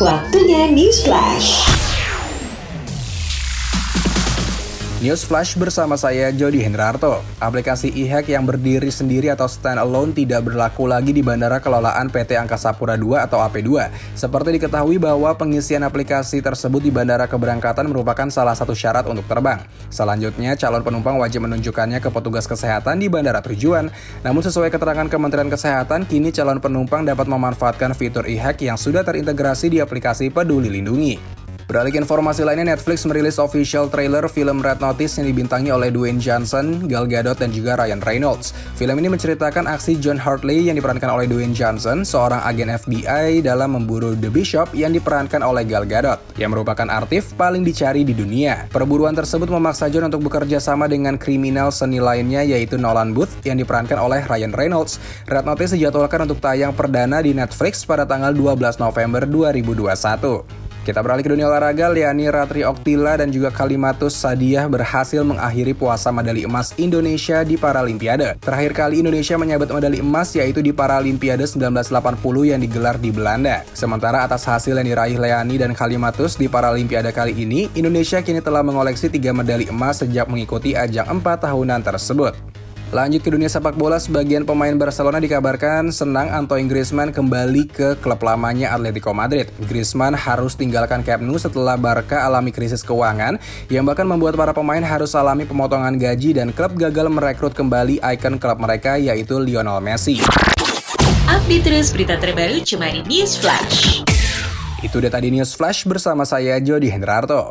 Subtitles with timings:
[0.00, 1.83] Waktunya News Flash.
[5.04, 7.20] News Flash bersama saya Jody Hendrarto.
[7.36, 12.72] Aplikasi e-hack yang berdiri sendiri atau standalone tidak berlaku lagi di Bandara Kelolaan PT Angkasa
[12.72, 13.92] Pura II atau AP2.
[14.16, 19.60] Seperti diketahui bahwa pengisian aplikasi tersebut di Bandara Keberangkatan merupakan salah satu syarat untuk terbang.
[19.92, 23.92] Selanjutnya, calon penumpang wajib menunjukkannya ke petugas kesehatan di bandara tujuan.
[24.24, 29.68] Namun sesuai keterangan Kementerian Kesehatan, kini calon penumpang dapat memanfaatkan fitur e-hack yang sudah terintegrasi
[29.68, 31.33] di aplikasi Peduli Lindungi.
[31.64, 36.20] Beralih ke informasi lainnya, Netflix merilis official trailer film Red Notice yang dibintangi oleh Dwayne
[36.20, 38.52] Johnson, Gal Gadot, dan juga Ryan Reynolds.
[38.76, 43.80] Film ini menceritakan aksi John Hartley yang diperankan oleh Dwayne Johnson, seorang agen FBI dalam
[43.80, 48.68] memburu The Bishop yang diperankan oleh Gal Gadot, yang merupakan artis paling dicari di dunia.
[48.68, 53.56] Perburuan tersebut memaksa John untuk bekerja sama dengan kriminal seni lainnya yaitu Nolan Booth yang
[53.56, 55.00] diperankan oleh Ryan Reynolds.
[55.24, 60.53] Red Notice dijadwalkan untuk tayang perdana di Netflix pada tanggal 12 November 2021.
[60.84, 66.12] Kita beralih ke dunia olahraga, Liani Ratri Oktila dan juga Kalimatus Sadiah berhasil mengakhiri puasa
[66.12, 68.36] medali emas Indonesia di Paralimpiade.
[68.36, 71.88] Terakhir kali Indonesia menyabet medali emas yaitu di Paralimpiade 1980
[72.52, 73.64] yang digelar di Belanda.
[73.72, 78.60] Sementara atas hasil yang diraih Leani dan Kalimatus di Paralimpiade kali ini, Indonesia kini telah
[78.60, 82.53] mengoleksi tiga medali emas sejak mengikuti ajang empat tahunan tersebut.
[82.94, 88.22] Lanjut ke dunia sepak bola, sebagian pemain Barcelona dikabarkan senang Antoine Griezmann kembali ke klub
[88.22, 89.50] lamanya Atletico Madrid.
[89.66, 94.78] Griezmann harus tinggalkan Camp Nou setelah Barca alami krisis keuangan yang bahkan membuat para pemain
[94.78, 100.22] harus alami pemotongan gaji dan klub gagal merekrut kembali ikon klub mereka yaitu Lionel Messi.
[101.26, 104.06] Update terus berita terbaru cuma di News Flash.
[104.86, 107.50] Itu dia tadi News Flash bersama saya Jody Hendrarto.